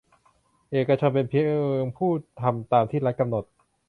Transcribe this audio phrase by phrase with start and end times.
[0.71, 1.43] เอกชนเป็นเพีย
[1.83, 2.11] งผู้
[2.41, 3.45] ทำตามที่รัฐกำหนด